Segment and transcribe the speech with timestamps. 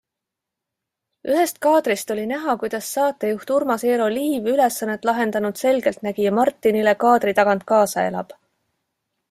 [1.33, 7.67] Ühest kaadrist oli näha, kuidas saatejuht Urmas Eero Liiv ülesannet lahendanud selgeltnägija Martinile kaadri tagant
[7.75, 8.37] kaasa elab.